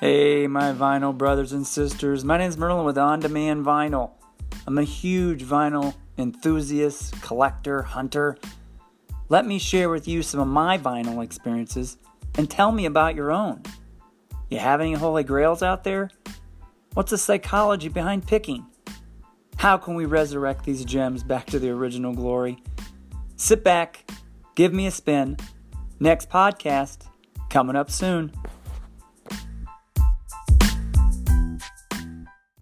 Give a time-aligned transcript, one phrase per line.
[0.00, 2.24] Hey, my vinyl brothers and sisters.
[2.24, 4.10] My name is Merlin with On Demand Vinyl.
[4.66, 8.36] I'm a huge vinyl enthusiast, collector, hunter.
[9.28, 11.96] Let me share with you some of my vinyl experiences
[12.36, 13.62] and tell me about your own.
[14.50, 16.10] You have any holy grails out there?
[16.92, 18.66] What's the psychology behind picking?
[19.56, 22.62] How can we resurrect these gems back to the original glory?
[23.36, 24.10] Sit back,
[24.54, 25.36] give me a spin.
[25.98, 27.06] Next podcast
[27.54, 28.32] coming up soon.